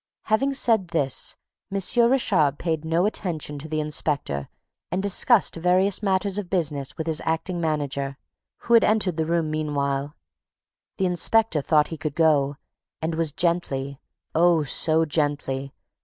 [0.23, 1.37] Having said this,
[1.71, 1.79] M.
[2.09, 4.49] Richard paid no attention to the inspector
[4.89, 8.17] and discussed various matters of business with his acting manager,
[8.61, 10.15] who had entered the room meanwhile.
[10.97, 12.55] The inspector thought he could go
[12.99, 13.99] and was gently
[14.33, 15.71] oh, so gently!